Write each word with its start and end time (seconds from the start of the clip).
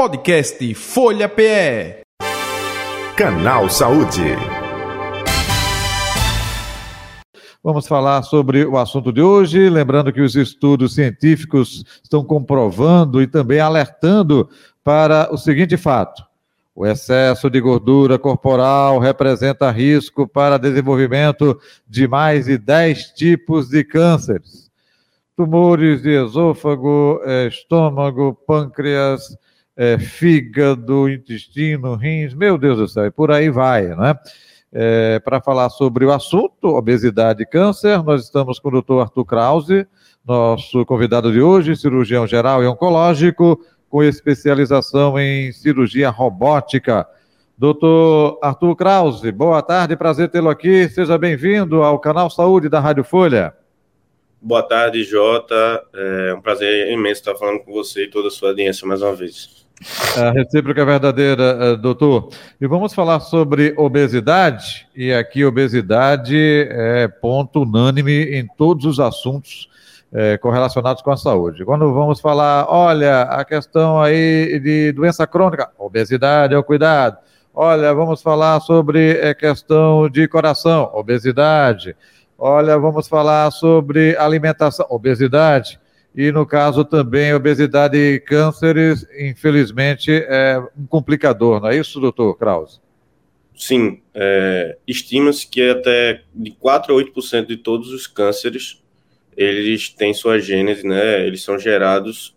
Podcast 0.00 0.74
Folha 0.76 1.28
PE. 1.28 2.00
Canal 3.14 3.68
Saúde. 3.68 4.34
Vamos 7.62 7.86
falar 7.86 8.22
sobre 8.22 8.64
o 8.64 8.78
assunto 8.78 9.12
de 9.12 9.20
hoje, 9.20 9.68
lembrando 9.68 10.10
que 10.10 10.22
os 10.22 10.34
estudos 10.36 10.94
científicos 10.94 11.84
estão 12.02 12.24
comprovando 12.24 13.20
e 13.20 13.26
também 13.26 13.60
alertando 13.60 14.48
para 14.82 15.28
o 15.30 15.36
seguinte 15.36 15.76
fato: 15.76 16.24
o 16.74 16.86
excesso 16.86 17.50
de 17.50 17.60
gordura 17.60 18.18
corporal 18.18 18.98
representa 19.00 19.70
risco 19.70 20.26
para 20.26 20.56
desenvolvimento 20.56 21.60
de 21.86 22.08
mais 22.08 22.46
de 22.46 22.56
10 22.56 23.10
tipos 23.10 23.68
de 23.68 23.84
cânceres. 23.84 24.70
Tumores 25.36 26.00
de 26.00 26.24
esôfago, 26.24 27.20
estômago, 27.46 28.32
pâncreas, 28.46 29.36
é, 29.80 29.98
fígado, 29.98 31.08
intestino, 31.08 31.94
rins, 31.94 32.34
meu 32.34 32.58
Deus 32.58 32.76
do 32.76 32.86
céu, 32.86 33.06
e 33.06 33.10
por 33.10 33.30
aí 33.30 33.48
vai, 33.48 33.86
né? 33.96 34.14
É, 34.70 35.18
Para 35.20 35.40
falar 35.40 35.70
sobre 35.70 36.04
o 36.04 36.12
assunto, 36.12 36.76
obesidade 36.76 37.42
e 37.42 37.46
câncer, 37.46 38.02
nós 38.04 38.24
estamos 38.24 38.58
com 38.58 38.68
o 38.68 38.72
doutor 38.72 39.00
Arthur 39.00 39.24
Krause, 39.24 39.86
nosso 40.22 40.84
convidado 40.84 41.32
de 41.32 41.40
hoje, 41.40 41.74
cirurgião 41.74 42.26
geral 42.26 42.62
e 42.62 42.66
oncológico, 42.66 43.58
com 43.88 44.02
especialização 44.02 45.18
em 45.18 45.50
cirurgia 45.50 46.10
robótica. 46.10 47.06
Doutor 47.56 48.38
Arthur 48.42 48.76
Krause, 48.76 49.32
boa 49.32 49.62
tarde, 49.62 49.96
prazer 49.96 50.28
tê-lo 50.28 50.50
aqui, 50.50 50.90
seja 50.90 51.16
bem-vindo 51.16 51.82
ao 51.82 51.98
canal 51.98 52.28
Saúde 52.28 52.68
da 52.68 52.80
Rádio 52.80 53.02
Folha. 53.02 53.54
Boa 54.42 54.62
tarde, 54.62 55.04
Jota. 55.04 55.82
É 55.94 56.34
um 56.34 56.40
prazer 56.42 56.90
imenso 56.90 57.22
estar 57.22 57.34
falando 57.34 57.60
com 57.60 57.72
você 57.72 58.04
e 58.04 58.10
toda 58.10 58.28
a 58.28 58.30
sua 58.30 58.50
audiência 58.50 58.86
mais 58.86 59.00
uma 59.00 59.14
vez. 59.14 59.59
A 60.16 60.30
recíproca 60.30 60.82
é 60.82 60.84
verdadeira, 60.84 61.42
eh, 61.42 61.76
doutor. 61.76 62.28
E 62.60 62.66
vamos 62.66 62.92
falar 62.92 63.20
sobre 63.20 63.72
obesidade, 63.78 64.86
e 64.94 65.10
aqui 65.10 65.42
obesidade 65.42 66.36
é 66.70 67.08
ponto 67.08 67.62
unânime 67.62 68.24
em 68.24 68.46
todos 68.46 68.84
os 68.84 69.00
assuntos 69.00 69.70
é, 70.12 70.36
correlacionados 70.36 71.02
com 71.02 71.10
a 71.10 71.16
saúde. 71.16 71.64
Quando 71.64 71.94
vamos 71.94 72.20
falar, 72.20 72.66
olha, 72.68 73.22
a 73.22 73.44
questão 73.44 74.00
aí 74.00 74.58
de 74.60 74.92
doença 74.92 75.26
crônica, 75.26 75.70
obesidade 75.78 76.52
é 76.52 76.58
o 76.58 76.64
cuidado. 76.64 77.16
Olha, 77.54 77.94
vamos 77.94 78.20
falar 78.20 78.60
sobre 78.60 79.12
a 79.22 79.34
questão 79.34 80.10
de 80.10 80.28
coração, 80.28 80.90
obesidade. 80.92 81.96
Olha, 82.38 82.78
vamos 82.78 83.08
falar 83.08 83.50
sobre 83.50 84.14
alimentação, 84.18 84.86
obesidade 84.90 85.79
e 86.14 86.32
no 86.32 86.44
caso 86.44 86.84
também 86.84 87.32
obesidade 87.32 87.96
e 87.96 88.20
cânceres, 88.20 89.06
infelizmente, 89.18 90.10
é 90.10 90.58
um 90.76 90.86
complicador, 90.86 91.60
não 91.60 91.68
é 91.68 91.76
isso, 91.76 92.00
doutor 92.00 92.36
Krause? 92.36 92.80
Sim, 93.54 94.00
é, 94.14 94.76
estima-se 94.86 95.46
que 95.46 95.68
até 95.68 96.22
de 96.34 96.50
4 96.52 96.94
a 96.94 97.02
8% 97.02 97.46
de 97.46 97.56
todos 97.58 97.92
os 97.92 98.06
cânceres, 98.06 98.82
eles 99.36 99.90
têm 99.90 100.12
sua 100.12 100.38
gênese, 100.38 100.86
né, 100.86 101.26
eles 101.26 101.42
são 101.42 101.58
gerados 101.58 102.36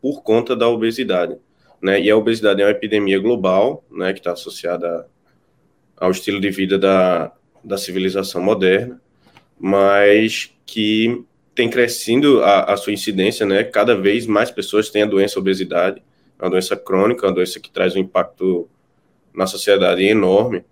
por 0.00 0.22
conta 0.22 0.56
da 0.56 0.68
obesidade, 0.68 1.36
né, 1.82 2.00
e 2.00 2.08
a 2.10 2.16
obesidade 2.16 2.62
é 2.62 2.64
uma 2.64 2.70
epidemia 2.70 3.18
global, 3.18 3.84
né, 3.90 4.12
que 4.12 4.20
está 4.20 4.32
associada 4.32 5.06
ao 5.96 6.10
estilo 6.10 6.40
de 6.40 6.50
vida 6.50 6.78
da, 6.78 7.32
da 7.62 7.76
civilização 7.76 8.40
moderna, 8.40 9.00
mas 9.58 10.52
que 10.64 11.24
tem 11.54 11.68
crescendo 11.68 12.42
a, 12.42 12.72
a, 12.72 12.76
sua 12.76 12.92
incidência, 12.92 13.44
né? 13.44 13.62
Cada 13.64 13.94
vez 13.94 14.26
mais 14.26 14.50
pessoas 14.50 14.90
têm 14.90 15.02
a 15.02 15.06
doença 15.06 15.38
obesidade, 15.38 16.02
uma 16.40 16.50
doença 16.50 16.76
crônica, 16.76 17.26
uma 17.26 17.34
doença 17.34 17.60
que 17.60 17.70
traz 17.70 17.94
um 17.94 17.98
impacto 17.98 18.68
na 19.34 19.46
sociedade 19.46 20.02
enorme. 20.02 20.64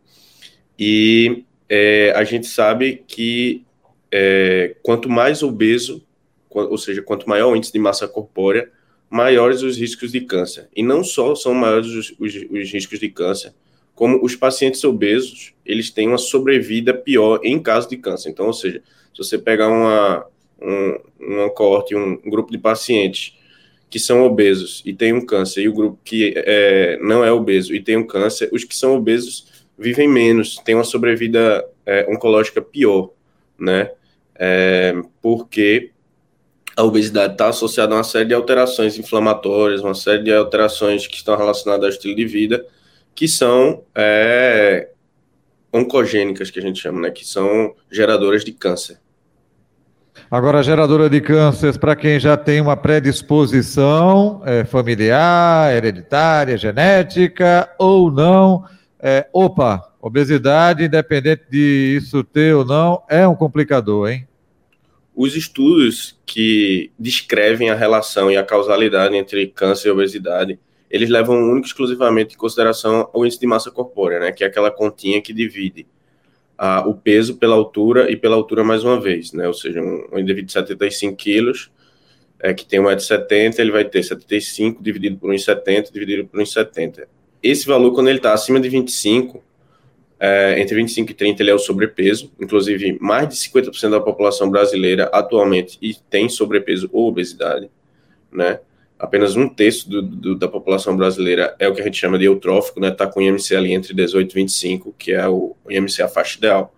E 0.78 1.44
é, 1.68 2.12
a 2.16 2.24
gente 2.24 2.46
sabe 2.46 3.04
que 3.06 3.64
é, 4.10 4.74
quanto 4.82 5.08
mais 5.08 5.42
obeso, 5.42 6.04
ou 6.48 6.78
seja, 6.78 7.02
quanto 7.02 7.28
maior 7.28 7.52
o 7.52 7.56
índice 7.56 7.72
de 7.72 7.78
massa 7.78 8.08
corpórea, 8.08 8.70
maiores 9.08 9.62
os 9.62 9.76
riscos 9.76 10.12
de 10.12 10.22
câncer. 10.22 10.68
E 10.74 10.82
não 10.82 11.04
só 11.04 11.34
são 11.34 11.52
maiores 11.52 11.88
os, 11.88 12.14
os, 12.18 12.34
os 12.50 12.72
riscos 12.72 12.98
de 12.98 13.08
câncer, 13.08 13.52
como 13.94 14.24
os 14.24 14.34
pacientes 14.34 14.82
obesos, 14.82 15.52
eles 15.64 15.90
têm 15.90 16.08
uma 16.08 16.16
sobrevida 16.16 16.94
pior 16.94 17.40
em 17.44 17.60
caso 17.62 17.88
de 17.88 17.98
câncer. 17.98 18.30
Então, 18.30 18.46
ou 18.46 18.52
seja, 18.52 18.82
se 19.14 19.18
você 19.18 19.36
pegar 19.36 19.68
uma, 19.68 20.26
um, 20.60 20.98
uma 21.18 21.50
coorte, 21.50 21.94
um, 21.94 22.16
grupo 22.16 22.50
de 22.50 22.58
pacientes 22.58 23.36
que 23.88 23.98
são 23.98 24.22
obesos 24.24 24.82
e 24.84 24.92
tem 24.92 25.12
um 25.12 25.24
câncer, 25.24 25.62
e 25.62 25.68
o 25.68 25.72
grupo 25.72 25.98
que 26.04 26.32
é, 26.36 26.98
não 27.02 27.24
é 27.24 27.32
obeso 27.32 27.74
e 27.74 27.82
tem 27.82 27.96
um 27.96 28.06
câncer, 28.06 28.48
os 28.52 28.62
que 28.62 28.76
são 28.76 28.96
obesos 28.96 29.46
vivem 29.76 30.06
menos, 30.06 30.56
têm 30.56 30.74
uma 30.74 30.84
sobrevida 30.84 31.64
é, 31.84 32.06
oncológica 32.08 32.62
pior, 32.62 33.10
né? 33.58 33.90
É, 34.34 34.94
porque 35.20 35.90
a 36.76 36.84
obesidade 36.84 37.32
está 37.32 37.48
associada 37.48 37.94
a 37.94 37.98
uma 37.98 38.04
série 38.04 38.26
de 38.26 38.34
alterações 38.34 38.98
inflamatórias, 38.98 39.82
uma 39.82 39.94
série 39.94 40.22
de 40.22 40.32
alterações 40.32 41.06
que 41.06 41.16
estão 41.16 41.36
relacionadas 41.36 41.84
ao 41.84 41.90
estilo 41.90 42.14
de 42.14 42.26
vida, 42.26 42.64
que 43.14 43.26
são 43.26 43.82
é, 43.94 44.90
oncogênicas, 45.72 46.50
que 46.50 46.58
a 46.58 46.62
gente 46.62 46.80
chama, 46.80 47.00
né? 47.00 47.10
Que 47.10 47.26
são 47.26 47.74
geradoras 47.90 48.44
de 48.44 48.52
câncer. 48.52 48.98
Agora, 50.28 50.62
geradora 50.62 51.08
de 51.08 51.20
cânceres, 51.20 51.76
para 51.76 51.94
quem 51.94 52.18
já 52.18 52.36
tem 52.36 52.60
uma 52.60 52.76
predisposição 52.76 54.42
é, 54.44 54.64
familiar, 54.64 55.72
hereditária, 55.72 56.56
genética 56.56 57.68
ou 57.78 58.10
não, 58.10 58.64
é, 58.98 59.26
opa, 59.32 59.92
obesidade, 60.00 60.84
independente 60.84 61.44
de 61.50 61.96
isso 61.96 62.24
ter 62.24 62.54
ou 62.54 62.64
não, 62.64 63.02
é 63.08 63.26
um 63.26 63.34
complicador, 63.34 64.10
hein? 64.10 64.26
Os 65.14 65.36
estudos 65.36 66.18
que 66.24 66.90
descrevem 66.98 67.70
a 67.70 67.74
relação 67.74 68.30
e 68.30 68.36
a 68.36 68.44
causalidade 68.44 69.16
entre 69.16 69.46
câncer 69.48 69.88
e 69.88 69.90
obesidade, 69.90 70.58
eles 70.90 71.10
levam 71.10 71.36
único 71.36 71.66
e 71.66 71.68
exclusivamente 71.68 72.34
em 72.34 72.38
consideração 72.38 73.08
o 73.12 73.24
índice 73.24 73.40
de 73.40 73.46
massa 73.46 73.70
corpórea, 73.70 74.18
né, 74.18 74.32
que 74.32 74.42
é 74.42 74.46
aquela 74.46 74.70
continha 74.70 75.20
que 75.20 75.32
divide 75.32 75.86
a, 76.62 76.86
o 76.86 76.92
peso 76.92 77.36
pela 77.36 77.54
altura 77.54 78.10
e 78.12 78.16
pela 78.16 78.36
altura 78.36 78.62
mais 78.62 78.84
uma 78.84 79.00
vez, 79.00 79.32
né? 79.32 79.48
Ou 79.48 79.54
seja, 79.54 79.80
um, 79.80 80.08
um 80.12 80.18
indivíduo 80.18 80.44
de 80.44 80.52
75 80.52 81.16
quilos, 81.16 81.70
é, 82.38 82.52
que 82.52 82.66
tem 82.66 82.78
1,70m, 82.78 83.58
ele 83.58 83.70
vai 83.70 83.82
ter 83.82 84.02
75 84.02 84.82
dividido 84.82 85.16
por 85.16 85.30
1,70 85.30 85.90
dividido 85.90 86.28
por 86.28 86.38
1,70. 86.38 87.06
Esse 87.42 87.66
valor, 87.66 87.94
quando 87.94 88.08
ele 88.08 88.18
está 88.18 88.34
acima 88.34 88.60
de 88.60 88.68
25, 88.68 89.42
é, 90.18 90.60
entre 90.60 90.74
25 90.76 91.10
e 91.10 91.14
30, 91.14 91.42
ele 91.42 91.50
é 91.50 91.54
o 91.54 91.58
sobrepeso. 91.58 92.30
Inclusive, 92.38 92.98
mais 93.00 93.26
de 93.26 93.36
50% 93.36 93.88
da 93.88 94.00
população 94.00 94.50
brasileira 94.50 95.04
atualmente 95.14 95.78
tem 96.10 96.28
sobrepeso 96.28 96.90
ou 96.92 97.08
obesidade, 97.08 97.70
né? 98.30 98.60
Apenas 99.00 99.34
um 99.34 99.48
terço 99.48 99.88
do, 99.88 100.02
do, 100.02 100.34
da 100.36 100.46
população 100.46 100.94
brasileira 100.94 101.56
é 101.58 101.66
o 101.66 101.74
que 101.74 101.80
a 101.80 101.84
gente 101.84 101.96
chama 101.96 102.18
de 102.18 102.26
eutrófico, 102.26 102.78
né? 102.78 102.88
Está 102.88 103.06
com 103.06 103.20
IMC 103.20 103.56
ali 103.56 103.72
entre 103.72 103.94
18 103.94 104.30
e 104.30 104.34
25, 104.34 104.94
que 104.98 105.12
é 105.12 105.26
o, 105.26 105.56
IMC 105.68 106.02
a 106.02 106.08
faixa 106.08 106.36
ideal. 106.36 106.74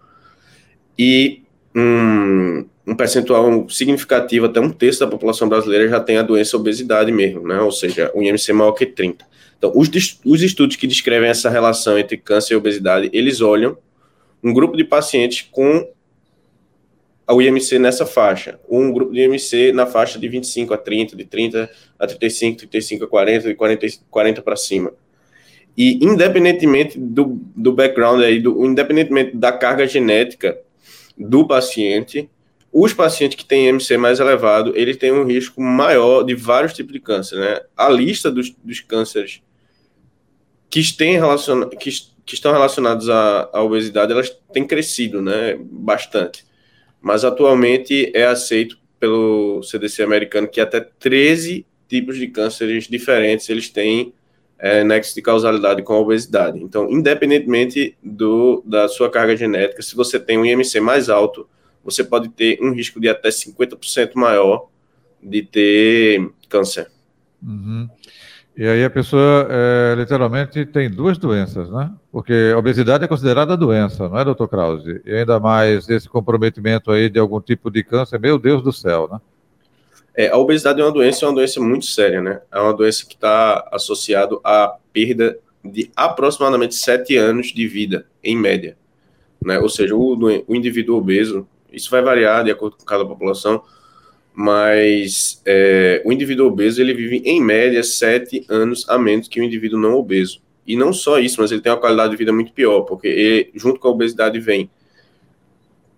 E 0.97 1.43
um, 1.75 2.65
um 2.87 2.95
percentual 2.95 3.69
significativo, 3.69 4.47
até 4.47 4.61
um 4.61 4.71
terço 4.71 5.01
da 5.01 5.09
população 5.09 5.49
brasileira 5.49 5.89
já 5.89 5.99
tem 5.99 6.17
a 6.17 6.23
doença 6.23 6.57
obesidade 6.57 7.11
mesmo, 7.11 7.47
né? 7.47 7.61
Ou 7.61 7.73
seja, 7.73 8.13
um 8.15 8.23
IMC 8.23 8.53
maior 8.53 8.73
que 8.73 8.87
30. 8.87 9.27
Então, 9.59 9.73
os, 9.75 9.89
os 10.25 10.43
estudos 10.43 10.77
que 10.77 10.87
descrevem 10.87 11.29
essa 11.29 11.51
relação 11.51 11.99
entre 11.99 12.17
câncer 12.17 12.55
e 12.55 12.57
obesidade, 12.57 13.11
eles 13.13 13.41
olham 13.41 13.77
um 14.43 14.53
grupo 14.53 14.77
de 14.77 14.85
pacientes 14.85 15.49
com 15.51 15.89
o 17.31 17.41
IMC 17.41 17.79
nessa 17.79 18.05
faixa, 18.05 18.59
um 18.69 18.93
grupo 18.93 19.13
de 19.13 19.21
IMC 19.21 19.73
na 19.73 19.87
faixa 19.87 20.19
de 20.19 20.29
25 20.29 20.75
a 20.75 20.79
30, 20.79 21.17
de 21.17 21.25
30 21.25 21.71
a 21.99 22.07
35, 22.07 22.59
35 22.59 23.05
a 23.05 23.09
40, 23.09 23.49
de 23.49 23.55
40, 23.55 23.87
40 24.11 24.43
para 24.43 24.57
cima. 24.57 24.93
E 25.77 26.05
independentemente 26.05 26.99
do, 26.99 27.41
do 27.57 27.73
background 27.73 28.23
aí, 28.23 28.41
do, 28.41 28.65
independentemente 28.67 29.37
da 29.37 29.53
carga 29.53 29.87
genética 29.87 30.59
do 31.17 31.47
paciente, 31.47 32.29
os 32.73 32.93
pacientes 32.93 33.37
que 33.37 33.45
têm 33.45 33.69
IMC 33.69 33.97
mais 33.97 34.19
elevado, 34.19 34.73
eles 34.77 34.97
têm 34.97 35.13
um 35.13 35.25
risco 35.25 35.61
maior 35.63 36.25
de 36.25 36.35
vários 36.35 36.73
tipos 36.73 36.93
de 36.93 37.01
câncer, 37.01 37.39
né? 37.39 37.61
A 37.77 37.89
lista 37.89 38.31
dos, 38.31 38.55
dos 38.63 38.81
cânceres 38.81 39.43
que, 40.69 40.83
têm 40.97 41.15
relaciona, 41.15 41.69
que, 41.69 41.91
que 42.25 42.35
estão 42.35 42.53
relacionados 42.53 43.09
à, 43.09 43.49
à 43.53 43.63
obesidade, 43.63 44.13
elas 44.13 44.31
têm 44.53 44.67
crescido, 44.67 45.23
né? 45.23 45.57
Bastante 45.61 46.45
mas 47.03 47.25
atualmente 47.25 48.11
é 48.15 48.25
aceito 48.25 48.79
pelo 48.99 49.63
CDC 49.63 50.03
americano 50.03 50.47
que 50.47 50.61
até 50.61 50.81
13 50.81 51.67
tipos 51.89 52.17
de 52.17 52.29
cânceres 52.29 52.85
diferentes 52.85 53.49
eles 53.51 53.69
têm 53.69 54.15
é, 54.59 54.85
nexo 54.85 55.15
de 55.15 55.21
causalidade 55.21 55.83
com 55.83 55.93
a 55.93 55.99
obesidade. 55.99 56.63
Então, 56.63 56.89
independentemente 56.89 57.97
do, 58.01 58.63
da 58.65 58.87
sua 58.87 59.11
carga 59.11 59.37
genética, 59.37 59.83
se 59.83 59.97
você 59.97 60.21
tem 60.21 60.39
um 60.39 60.47
IMC 60.47 60.79
mais 60.79 61.11
alto, 61.11 61.49
você 61.83 62.05
pode 62.05 62.29
ter 62.29 62.59
um 62.63 62.73
risco 62.73 63.01
de 63.01 63.09
até 63.09 63.29
50% 63.29 64.13
maior 64.15 64.69
de 65.21 65.43
ter 65.43 66.31
câncer. 66.49 66.89
Uhum. 67.43 67.89
E 68.57 68.67
aí 68.67 68.85
a 68.85 68.91
pessoa 68.91 69.49
é, 69.49 69.95
literalmente 69.97 70.67
tem 70.67 70.91
duas 70.91 71.17
doenças, 71.17 71.71
né? 71.71 71.91
Porque 72.11 72.53
a 72.55 72.59
obesidade 72.59 73.03
é 73.03 73.09
considerada 73.09 73.57
doença, 73.57 74.09
não 74.09 74.19
é, 74.19 74.25
doutor 74.25 74.47
Krause? 74.49 75.01
E 75.07 75.15
ainda 75.15 75.41
mais 75.41 75.89
esse 75.89 76.07
comprometimento 76.07 76.91
aí 76.91 77.09
de 77.09 77.19
algum 77.19 77.41
tipo 77.41 77.71
de 77.71 77.83
câncer, 77.83 78.21
meu 78.21 78.39
Deus 78.39 78.63
do 78.63 78.73
céu, 78.73 79.09
né? 79.11 79.21
É, 80.15 80.29
a 80.29 80.37
obesidade 80.37 80.81
é 80.81 80.85
uma 80.85 80.93
doença, 80.93 81.25
é 81.25 81.29
uma 81.29 81.35
doença 81.35 81.59
muito 81.61 81.87
séria, 81.87 82.21
né? 82.21 82.43
É 82.53 82.61
uma 82.61 82.75
doença 82.75 83.07
que 83.07 83.15
está 83.15 83.67
associada 83.73 84.39
à 84.45 84.77
perda 84.93 85.39
de 85.65 85.91
aproximadamente 85.97 86.75
sete 86.75 87.17
anos 87.17 87.47
de 87.49 87.67
vida, 87.67 88.07
em 88.23 88.37
média. 88.37 88.77
Né? 89.43 89.59
Ou 89.59 89.69
seja, 89.69 89.95
o, 89.95 90.19
o 90.47 90.55
indivíduo 90.55 90.99
obeso, 90.99 91.47
isso 91.73 91.91
vai 91.91 92.03
variar 92.03 92.45
de 92.45 92.51
acordo 92.51 92.77
com 92.77 92.85
cada 92.85 93.07
população, 93.07 93.63
mas 94.35 95.43
é, 95.45 96.03
o 96.05 96.13
indivíduo 96.13 96.47
obeso 96.47 96.81
ele 96.81 96.95
vive 96.95 97.19
em 97.25 97.41
média 97.41 97.83
sete 97.83 98.45
anos 98.49 98.89
a 98.89 98.99
menos 98.99 99.29
que 99.29 99.41
o 99.41 99.45
indivíduo 99.45 99.79
não 99.79 99.95
obeso. 99.95 100.41
E 100.67 100.77
não 100.77 100.93
só 100.93 101.19
isso, 101.19 101.41
mas 101.41 101.51
ele 101.51 101.61
tem 101.61 101.73
uma 101.73 101.79
qualidade 101.79 102.13
de 102.13 102.17
vida 102.17 102.33
muito 102.33 102.53
pior, 102.53 102.83
porque 102.83 103.09
ele, 103.09 103.51
junto 103.55 103.81
com 103.81 103.89
a 103.89 103.91
obesidade 103.91 104.39
vem 104.39 104.71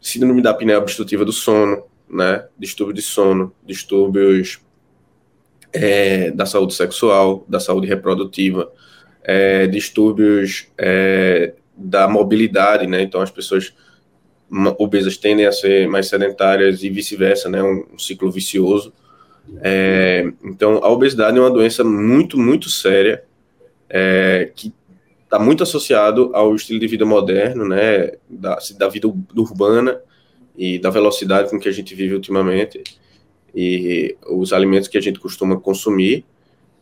síndrome 0.00 0.42
da 0.42 0.50
apneia 0.50 0.78
obstrutiva 0.78 1.24
do 1.24 1.32
sono, 1.32 1.84
né, 2.08 2.46
distúrbio 2.58 2.94
de 2.94 3.02
sono, 3.02 3.52
distúrbios 3.64 4.60
é, 5.72 6.30
da 6.30 6.44
saúde 6.44 6.74
sexual, 6.74 7.44
da 7.48 7.58
saúde 7.58 7.86
reprodutiva, 7.86 8.70
é, 9.22 9.66
distúrbios 9.66 10.68
é, 10.76 11.54
da 11.76 12.06
mobilidade, 12.06 12.86
né, 12.86 13.02
então 13.02 13.20
as 13.20 13.30
pessoas 13.30 13.74
obesas 14.78 15.16
tendem 15.16 15.46
a 15.46 15.52
ser 15.52 15.88
mais 15.88 16.08
sedentárias 16.08 16.82
e 16.82 16.90
vice-versa, 16.90 17.48
né? 17.48 17.62
Um, 17.62 17.98
ciclo 17.98 18.30
vicioso. 18.30 18.92
É, 19.60 20.32
então, 20.42 20.80
a 20.82 20.88
obesidade 20.88 21.36
é 21.36 21.40
uma 21.40 21.50
doença 21.50 21.84
muito, 21.84 22.38
muito 22.38 22.70
séria, 22.70 23.24
é, 23.88 24.50
que 24.54 24.72
está 25.24 25.38
muito 25.38 25.62
associado 25.62 26.30
ao 26.32 26.54
estilo 26.54 26.78
de 26.78 26.86
vida 26.86 27.04
moderno, 27.04 27.66
né? 27.66 28.12
Da, 28.28 28.58
da 28.78 28.88
vida 28.88 29.12
urbana 29.36 30.00
e 30.56 30.78
da 30.78 30.90
velocidade 30.90 31.50
com 31.50 31.58
que 31.58 31.68
a 31.68 31.72
gente 31.72 31.94
vive 31.94 32.14
ultimamente 32.14 32.82
e 33.54 34.16
os 34.26 34.52
alimentos 34.52 34.88
que 34.88 34.98
a 34.98 35.00
gente 35.00 35.20
costuma 35.20 35.58
consumir 35.58 36.24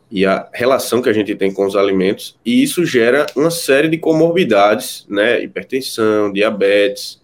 e 0.09 0.25
a 0.25 0.47
relação 0.53 1.01
que 1.01 1.09
a 1.09 1.13
gente 1.13 1.33
tem 1.35 1.51
com 1.51 1.65
os 1.65 1.75
alimentos, 1.75 2.37
e 2.45 2.61
isso 2.61 2.85
gera 2.85 3.25
uma 3.35 3.49
série 3.49 3.87
de 3.87 3.97
comorbidades, 3.97 5.07
né? 5.09 5.43
Hipertensão, 5.43 6.31
diabetes, 6.31 7.19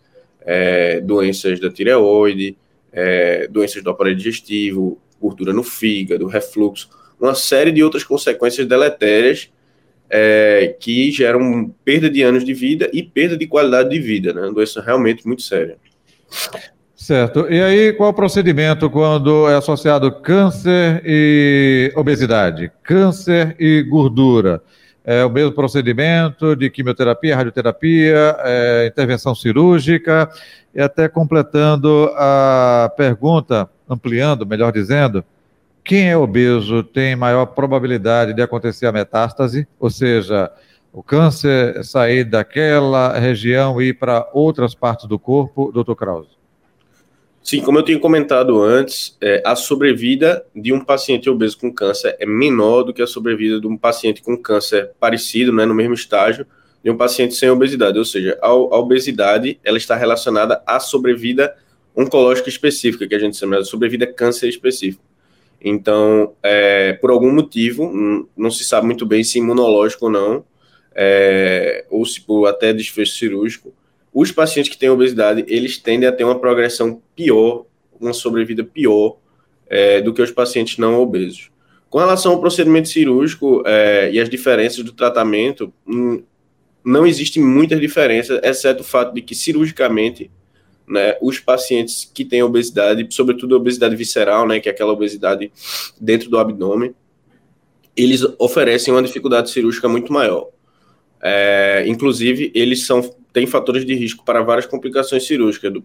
é, 0.52 1.00
doenças 1.00 1.60
da 1.60 1.70
tireoide, 1.70 2.58
é, 2.92 3.48
doenças 3.48 3.84
do 3.84 3.92
aparelho 3.92 4.16
digestivo, 4.16 5.00
gordura 5.22 5.54
no 5.54 5.62
fígado, 5.62 6.26
refluxo, 6.26 6.90
uma 7.22 7.36
série 7.36 7.72
de 7.72 7.84
outras 7.84 8.04
consequências 8.04 8.66
deletérias 8.66 9.52
é, 10.10 10.76
que 10.80 11.12
geram 11.12 11.72
perda 11.86 12.10
de 12.10 12.24
anos 12.24 12.44
de 12.44 12.52
vida 12.52 12.90
e 12.92 13.04
perda 13.04 13.38
de 13.38 13.46
qualidade 13.46 13.90
de 13.90 14.00
vida, 14.00 14.34
né? 14.34 14.42
Uma 14.42 14.54
doença 14.54 14.82
realmente 14.82 15.28
muito 15.28 15.44
séria. 15.44 15.78
Certo. 16.96 17.46
E 17.48 17.62
aí, 17.62 17.94
qual 17.94 18.10
o 18.10 18.14
procedimento 18.14 18.90
quando 18.90 19.48
é 19.48 19.56
associado 19.56 20.12
câncer 20.12 21.04
e 21.06 21.94
obesidade? 21.96 22.72
Câncer 22.82 23.56
e 23.60 23.84
gordura? 23.84 24.64
É 25.12 25.26
o 25.26 25.30
mesmo 25.32 25.52
procedimento 25.54 26.56
de 26.56 26.70
quimioterapia, 26.70 27.36
radioterapia, 27.36 28.36
é, 28.42 28.86
intervenção 28.86 29.34
cirúrgica, 29.34 30.30
e 30.72 30.80
até 30.80 31.10
completando 31.10 32.12
a 32.16 32.94
pergunta, 32.96 33.68
ampliando, 33.90 34.46
melhor 34.46 34.72
dizendo, 34.72 35.26
quem 35.84 36.12
é 36.12 36.16
obeso 36.16 36.84
tem 36.84 37.16
maior 37.16 37.48
probabilidade 37.48 38.36
de 38.36 38.42
acontecer 38.44 38.86
a 38.86 38.92
metástase, 38.92 39.68
ou 39.80 39.90
seja, 39.90 40.52
o 40.94 41.02
câncer 41.02 41.84
sair 41.84 42.24
daquela 42.24 43.18
região 43.18 43.82
e 43.82 43.88
ir 43.88 43.94
para 43.96 44.30
outras 44.32 44.76
partes 44.76 45.08
do 45.08 45.18
corpo, 45.18 45.72
doutor 45.72 45.96
Krause? 45.96 46.38
Sim, 47.50 47.62
como 47.62 47.80
eu 47.80 47.84
tinha 47.84 47.98
comentado 47.98 48.62
antes, 48.62 49.18
é, 49.20 49.42
a 49.44 49.56
sobrevida 49.56 50.46
de 50.56 50.72
um 50.72 50.80
paciente 50.80 51.28
obeso 51.32 51.58
com 51.58 51.74
câncer 51.74 52.16
é 52.20 52.24
menor 52.24 52.84
do 52.84 52.94
que 52.94 53.02
a 53.02 53.08
sobrevida 53.08 53.60
de 53.60 53.66
um 53.66 53.76
paciente 53.76 54.22
com 54.22 54.38
câncer 54.38 54.92
parecido, 55.00 55.52
né, 55.52 55.66
no 55.66 55.74
mesmo 55.74 55.96
estágio, 55.96 56.46
de 56.84 56.92
um 56.92 56.96
paciente 56.96 57.34
sem 57.34 57.50
obesidade. 57.50 57.98
Ou 57.98 58.06
seja, 58.06 58.38
a, 58.40 58.50
a 58.50 58.78
obesidade 58.78 59.60
ela 59.64 59.80
está 59.80 59.96
relacionada 59.96 60.62
à 60.64 60.80
sobrevida 60.80 61.58
oncológica 61.98 62.50
específica, 62.50 63.08
que 63.08 63.16
a 63.16 63.20
gente 63.20 63.36
chama 63.36 63.60
de 63.60 63.68
sobrevida 63.68 64.06
câncer 64.06 64.48
específico. 64.48 65.04
Então, 65.60 66.34
é, 66.44 66.94
por 67.02 67.10
algum 67.10 67.34
motivo, 67.34 68.30
não 68.38 68.52
se 68.52 68.64
sabe 68.64 68.86
muito 68.86 69.08
bem 69.08 69.24
se 69.24 69.40
imunológico 69.40 70.06
ou 70.06 70.12
não, 70.12 70.46
é, 70.94 71.84
ou 71.90 72.06
se 72.06 72.22
por 72.22 72.46
até 72.46 72.72
desfecho 72.72 73.14
cirúrgico, 73.14 73.74
os 74.22 74.34
pacientes 74.34 74.70
que 74.70 74.78
têm 74.78 74.90
obesidade, 74.90 75.46
eles 75.48 75.78
tendem 75.78 76.08
a 76.08 76.12
ter 76.12 76.26
uma 76.26 76.38
progressão 76.38 77.02
pior, 77.16 77.66
uma 77.98 78.12
sobrevida 78.12 78.66
pior 78.66 79.16
é, 79.70 80.02
do 80.02 80.14
que 80.14 80.22
os 80.22 80.30
pacientes 80.30 80.78
não 80.78 81.00
obesos. 81.00 81.50
Com 81.90 82.00
relação 82.00 82.34
ao 82.34 82.42
procedimento 82.42 82.90
cirúrgico 82.90 83.64
é, 83.66 84.12
e 84.12 84.20
as 84.20 84.30
diferenças 84.30 84.84
do 84.84 84.92
tratamento, 84.92 85.74
hum, 85.88 86.22
não 86.84 87.08
existe 87.08 87.40
muita 87.40 87.80
diferença, 87.80 88.42
exceto 88.44 88.82
o 88.82 88.86
fato 88.86 89.14
de 89.14 89.22
que 89.22 89.34
cirurgicamente, 89.34 90.30
né, 90.86 91.16
os 91.22 91.40
pacientes 91.40 92.12
que 92.14 92.26
têm 92.26 92.44
obesidade, 92.44 93.08
sobretudo 93.12 93.56
obesidade 93.56 93.96
visceral, 93.96 94.46
né, 94.46 94.60
que 94.60 94.68
é 94.68 94.72
aquela 94.74 94.92
obesidade 94.92 95.50
dentro 95.98 96.30
do 96.30 96.38
abdômen, 96.38 96.94
eles 97.96 98.28
oferecem 98.38 98.94
uma 98.94 99.02
dificuldade 99.02 99.50
cirúrgica 99.50 99.88
muito 99.88 100.12
maior. 100.12 100.50
É, 101.22 101.86
inclusive, 101.88 102.52
eles 102.54 102.86
são 102.86 103.02
têm 103.32 103.48
fatores 103.48 103.86
de 103.86 103.94
risco 103.94 104.24
para 104.24 104.42
várias 104.42 104.66
complicações 104.66 105.26
cirúrgicas, 105.26 105.72
do, 105.72 105.84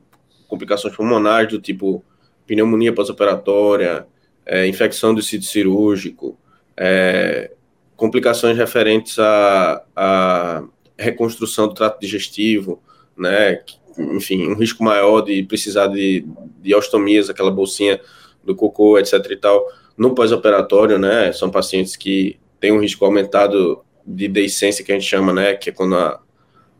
complicações 0.48 0.94
pulmonares 0.94 1.50
do 1.50 1.60
tipo 1.60 2.04
pneumonia 2.46 2.92
pós-operatória, 2.92 4.06
é, 4.46 4.66
infecção 4.66 5.14
do 5.14 5.22
sítio 5.22 5.48
cirúrgico, 5.48 6.38
é, 6.76 7.52
complicações 7.96 8.56
referentes 8.56 9.18
à, 9.18 9.82
à, 9.94 10.64
reconstrução 10.98 11.68
do 11.68 11.74
trato 11.74 12.00
digestivo, 12.00 12.82
né, 13.16 13.62
enfim, 13.98 14.46
um 14.48 14.54
risco 14.54 14.82
maior 14.82 15.22
de 15.22 15.42
precisar 15.44 15.86
de, 15.88 16.26
de 16.60 16.74
ostomias, 16.74 17.30
aquela 17.30 17.50
bolsinha 17.50 18.00
do 18.42 18.54
cocô, 18.54 18.98
etc 18.98 19.14
e 19.30 19.36
tal, 19.36 19.64
no 19.96 20.14
pós-operatório, 20.14 20.98
né, 20.98 21.32
são 21.32 21.50
pacientes 21.50 21.96
que 21.96 22.38
têm 22.60 22.72
um 22.72 22.80
risco 22.80 23.04
aumentado 23.04 23.82
de 24.06 24.28
deiscência, 24.28 24.84
que 24.84 24.92
a 24.92 24.94
gente 24.94 25.08
chama, 25.08 25.32
né, 25.32 25.54
que 25.54 25.70
é 25.70 25.72
quando 25.72 25.96
a, 25.96 26.20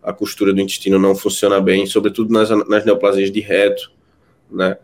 a 0.05 0.13
costura 0.13 0.53
do 0.53 0.61
intestino 0.61 0.99
não 0.99 1.15
funciona 1.15 1.61
bem, 1.61 1.87
sobretudo 1.87 2.33
nas, 2.33 2.51
nas 2.69 2.85
neoplasias 2.85 3.33
de 3.33 3.41
reto, 3.41 3.91
né? 4.51 4.77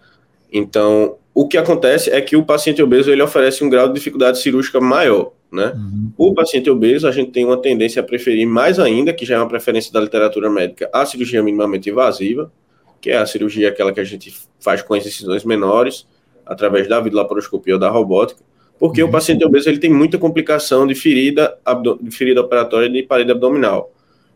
Então, 0.50 1.16
o 1.34 1.46
que 1.46 1.58
acontece 1.58 2.10
é 2.10 2.20
que 2.20 2.34
o 2.34 2.44
paciente 2.44 2.82
obeso 2.82 3.10
ele 3.10 3.22
oferece 3.22 3.62
um 3.62 3.68
grau 3.68 3.86
de 3.86 3.94
dificuldade 3.94 4.40
cirúrgica 4.40 4.80
maior, 4.80 5.32
né? 5.52 5.74
Uhum. 5.76 6.12
O 6.16 6.34
paciente 6.34 6.70
obeso, 6.70 7.06
a 7.06 7.12
gente 7.12 7.30
tem 7.30 7.44
uma 7.44 7.58
tendência 7.58 8.00
a 8.00 8.02
preferir 8.02 8.46
mais 8.46 8.78
ainda, 8.78 9.12
que 9.12 9.26
já 9.26 9.36
é 9.36 9.38
uma 9.38 9.48
preferência 9.48 9.92
da 9.92 10.00
literatura 10.00 10.48
médica, 10.48 10.88
a 10.92 11.04
cirurgia 11.04 11.42
minimamente 11.42 11.90
invasiva, 11.90 12.50
que 12.98 13.10
é 13.10 13.18
a 13.18 13.26
cirurgia 13.26 13.68
aquela 13.68 13.92
que 13.92 14.00
a 14.00 14.04
gente 14.04 14.34
faz 14.58 14.82
com 14.82 14.94
as 14.94 15.06
incisões 15.06 15.44
menores, 15.44 16.06
através 16.46 16.88
da 16.88 16.98
videolaparoscopia 16.98 17.74
ou 17.74 17.80
da 17.80 17.90
robótica, 17.90 18.40
porque 18.78 19.02
uhum. 19.02 19.10
o 19.10 19.12
paciente 19.12 19.44
obeso 19.44 19.68
ele 19.68 19.78
tem 19.78 19.92
muita 19.92 20.16
complicação 20.18 20.86
de 20.86 20.94
ferida, 20.94 21.56
de 22.00 22.10
ferida 22.10 22.40
operatória 22.40 22.88
de 22.88 23.02
parede 23.02 23.30
abdominal 23.30 23.92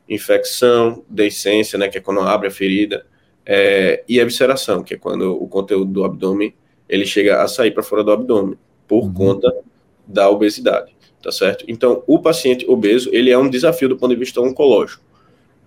infecção, 0.08 1.04
deiscência, 1.08 1.78
né, 1.78 1.88
que 1.88 1.98
é 1.98 2.00
quando 2.00 2.20
abre 2.20 2.48
a 2.48 2.50
ferida, 2.50 3.06
é, 3.46 4.02
e 4.08 4.18
evisceração, 4.18 4.82
que 4.82 4.94
é 4.94 4.96
quando 4.96 5.32
o 5.32 5.46
conteúdo 5.48 5.90
do 5.90 6.04
abdômen 6.04 6.54
ele 6.88 7.06
chega 7.06 7.42
a 7.42 7.48
sair 7.48 7.70
para 7.70 7.82
fora 7.82 8.04
do 8.04 8.12
abdômen 8.12 8.58
por 8.86 9.04
uhum. 9.04 9.12
conta 9.12 9.54
da 10.06 10.28
obesidade, 10.28 10.94
tá 11.22 11.32
certo? 11.32 11.64
Então, 11.68 12.02
o 12.06 12.18
paciente 12.18 12.64
obeso 12.68 13.10
ele 13.12 13.30
é 13.30 13.38
um 13.38 13.48
desafio 13.48 13.88
do 13.88 13.96
ponto 13.96 14.10
de 14.10 14.20
vista 14.20 14.40
oncológico. 14.40 15.02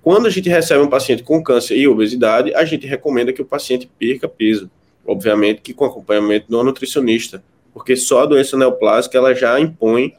Quando 0.02 0.28
a 0.28 0.30
gente 0.30 0.48
recebe 0.48 0.82
um 0.82 0.90
paciente 0.90 1.24
com 1.24 1.44
câncer 1.44 1.76
e 1.76 1.88
obesidade, 1.88 2.54
a 2.54 2.64
gente 2.64 2.88
recomenda 2.88 3.34
que 3.34 3.42
o 3.42 3.46
paciente 3.46 3.90
perca 4.00 4.28
peso, 4.28 4.70
obviamente 5.06 5.62
que 5.62 5.74
com 5.74 5.86
acompanhamento 5.86 6.48
do 6.50 6.64
nutricionista, 6.64 7.44
porque 7.74 7.96
só 7.96 8.22
a 8.22 8.26
doença 8.26 8.56
neoplásica 8.56 9.18
ela 9.18 9.34
já 9.34 9.60
impõe 9.60 10.14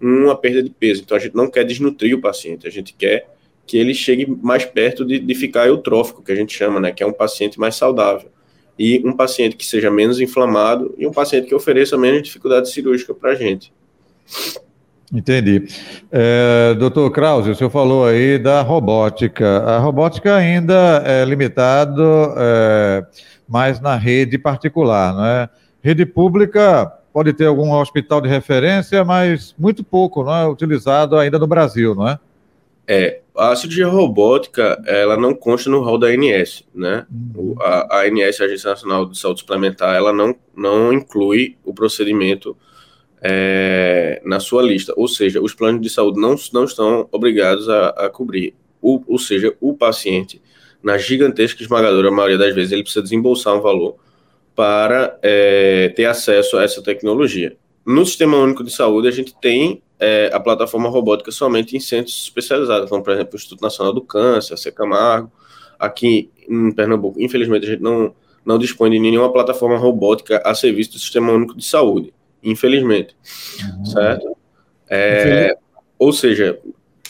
uma 0.00 0.36
perda 0.36 0.62
de 0.62 0.70
peso. 0.70 1.02
Então 1.02 1.16
a 1.16 1.20
gente 1.20 1.34
não 1.34 1.50
quer 1.50 1.64
desnutrir 1.64 2.16
o 2.16 2.20
paciente, 2.20 2.66
a 2.66 2.70
gente 2.70 2.94
quer 2.94 3.28
que 3.66 3.78
ele 3.78 3.94
chegue 3.94 4.26
mais 4.42 4.64
perto 4.64 5.04
de, 5.04 5.18
de 5.18 5.34
ficar 5.34 5.66
eutrófico, 5.66 6.22
que 6.22 6.32
a 6.32 6.34
gente 6.34 6.56
chama, 6.56 6.80
né, 6.80 6.92
que 6.92 7.02
é 7.02 7.06
um 7.06 7.12
paciente 7.12 7.58
mais 7.58 7.74
saudável. 7.74 8.28
E 8.78 9.00
um 9.06 9.12
paciente 9.12 9.56
que 9.56 9.64
seja 9.64 9.90
menos 9.90 10.20
inflamado 10.20 10.94
e 10.98 11.06
um 11.06 11.12
paciente 11.12 11.46
que 11.46 11.54
ofereça 11.54 11.96
menos 11.96 12.22
dificuldade 12.22 12.68
cirúrgica 12.70 13.14
para 13.14 13.30
a 13.30 13.34
gente. 13.34 13.72
Entendi. 15.12 15.62
É, 16.10 16.74
doutor 16.74 17.08
Krause, 17.12 17.50
o 17.50 17.54
senhor 17.54 17.70
falou 17.70 18.04
aí 18.04 18.36
da 18.36 18.62
robótica. 18.62 19.58
A 19.60 19.78
robótica 19.78 20.34
ainda 20.34 21.02
é 21.06 21.24
limitado 21.24 22.02
é, 22.36 23.06
mais 23.48 23.80
na 23.80 23.96
rede 23.96 24.36
particular, 24.38 25.14
não 25.14 25.24
é? 25.24 25.48
Rede 25.80 26.04
pública 26.04 26.90
pode 27.12 27.32
ter 27.32 27.46
algum 27.46 27.70
hospital 27.72 28.20
de 28.20 28.28
referência, 28.28 29.04
mas 29.04 29.54
muito 29.56 29.84
pouco, 29.84 30.24
não 30.24 30.34
é 30.34 30.48
utilizado 30.48 31.16
ainda 31.16 31.38
no 31.38 31.46
Brasil, 31.46 31.94
não 31.94 32.08
é? 32.08 32.18
É, 32.88 33.20
a 33.36 33.56
cirurgia 33.56 33.88
robótica, 33.88 34.80
ela 34.86 35.16
não 35.16 35.34
consta 35.34 35.68
no 35.68 35.80
rol 35.80 35.98
da 35.98 36.06
ANS, 36.06 36.64
né? 36.72 37.04
Uhum. 37.10 37.56
A, 37.60 37.98
a 37.98 38.02
ANS, 38.06 38.40
a 38.40 38.44
Agência 38.44 38.70
Nacional 38.70 39.06
de 39.06 39.18
Saúde 39.18 39.40
Suplementar, 39.40 39.96
ela 39.96 40.12
não, 40.12 40.36
não 40.56 40.92
inclui 40.92 41.56
o 41.64 41.74
procedimento 41.74 42.56
é, 43.20 44.22
na 44.24 44.38
sua 44.38 44.62
lista. 44.62 44.92
Ou 44.96 45.08
seja, 45.08 45.40
os 45.40 45.52
planos 45.52 45.80
de 45.80 45.90
saúde 45.90 46.20
não, 46.20 46.36
não 46.52 46.64
estão 46.64 47.08
obrigados 47.10 47.68
a, 47.68 47.88
a 47.88 48.08
cobrir. 48.08 48.54
O, 48.80 49.02
ou 49.06 49.18
seja, 49.18 49.56
o 49.60 49.74
paciente, 49.74 50.40
na 50.82 50.96
gigantesca 50.96 51.62
esmagadora 51.62 52.10
maioria 52.10 52.38
das 52.38 52.54
vezes, 52.54 52.70
ele 52.70 52.82
precisa 52.82 53.02
desembolsar 53.02 53.56
um 53.56 53.60
valor 53.60 53.96
para 54.54 55.18
é, 55.22 55.88
ter 55.88 56.04
acesso 56.04 56.56
a 56.56 56.62
essa 56.62 56.82
tecnologia. 56.82 57.56
No 57.84 58.04
Sistema 58.06 58.38
Único 58.38 58.64
de 58.64 58.72
Saúde, 58.72 59.08
a 59.08 59.10
gente 59.10 59.34
tem 59.40 59.82
é, 59.98 60.30
a 60.32 60.40
plataforma 60.40 60.88
robótica 60.88 61.30
somente 61.30 61.76
em 61.76 61.80
centros 61.80 62.22
especializados, 62.22 62.88
como, 62.88 63.02
por 63.02 63.12
exemplo, 63.12 63.34
o 63.34 63.36
Instituto 63.36 63.62
Nacional 63.62 63.92
do 63.92 64.00
Câncer, 64.00 64.54
a 64.54 64.56
Secamargo. 64.56 65.30
Aqui 65.78 66.30
em 66.48 66.70
Pernambuco, 66.72 67.20
infelizmente, 67.20 67.66
a 67.66 67.70
gente 67.70 67.82
não, 67.82 68.14
não 68.44 68.58
dispõe 68.58 68.90
de 68.90 68.98
nenhuma 68.98 69.32
plataforma 69.32 69.76
robótica 69.76 70.40
a 70.44 70.54
serviço 70.54 70.92
do 70.92 70.98
Sistema 70.98 71.32
Único 71.32 71.56
de 71.56 71.64
Saúde, 71.64 72.14
infelizmente. 72.42 73.16
Uhum. 73.62 73.84
Certo? 73.84 74.36
É, 74.88 75.56
ou 75.98 76.12
seja, 76.12 76.58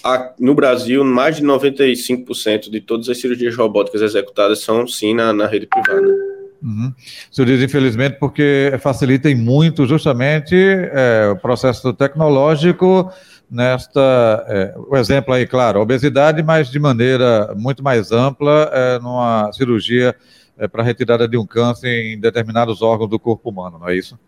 a, 0.02 0.34
no 0.38 0.54
Brasil, 0.54 1.04
mais 1.04 1.36
de 1.36 1.42
95% 1.42 2.70
de 2.70 2.80
todas 2.80 3.08
as 3.08 3.18
cirurgias 3.18 3.56
robóticas 3.56 4.02
executadas 4.02 4.60
são, 4.60 4.86
sim, 4.86 5.14
na, 5.14 5.32
na 5.32 5.46
rede 5.46 5.66
privada. 5.66 6.33
Uhum. 6.64 6.94
O 7.30 7.34
senhor 7.34 7.46
diz 7.46 7.62
infelizmente 7.62 8.16
porque 8.18 8.72
facilita 8.80 9.28
muito 9.36 9.84
justamente 9.84 10.56
é, 10.56 11.28
o 11.30 11.36
processo 11.36 11.92
tecnológico 11.92 13.12
nesta, 13.50 14.44
é, 14.48 14.74
o 14.76 14.96
exemplo 14.96 15.34
aí, 15.34 15.46
claro, 15.46 15.80
obesidade, 15.80 16.42
mas 16.42 16.70
de 16.70 16.78
maneira 16.78 17.54
muito 17.54 17.84
mais 17.84 18.10
ampla, 18.10 18.70
é, 18.72 18.98
numa 18.98 19.52
cirurgia 19.52 20.16
é, 20.56 20.66
para 20.66 20.82
retirada 20.82 21.28
de 21.28 21.36
um 21.36 21.46
câncer 21.46 21.88
em 21.88 22.18
determinados 22.18 22.80
órgãos 22.80 23.10
do 23.10 23.18
corpo 23.18 23.50
humano, 23.50 23.78
não 23.78 23.88
é 23.88 23.96
isso? 23.96 24.18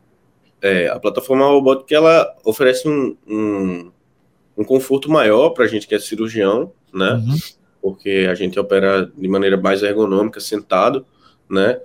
É, 0.61 0.89
a 0.89 1.01
plataforma 1.01 1.47
robótica, 1.47 1.95
ela 1.95 2.35
oferece 2.45 2.87
um, 2.87 3.17
um, 3.27 3.91
um 4.59 4.65
conforto 4.65 5.11
maior 5.11 5.51
para 5.51 5.65
a 5.65 5.69
gente 5.69 5.87
que 5.87 5.95
é 5.95 5.99
cirurgião, 5.99 6.71
né? 6.93 7.13
Uhum. 7.13 7.37
Porque 7.81 8.27
a 8.31 8.35
gente 8.35 8.59
opera 8.59 9.11
de 9.17 9.29
maneira 9.29 9.57
mais 9.57 9.83
ergonômica, 9.83 10.41
sentado, 10.41 11.07
né? 11.49 11.79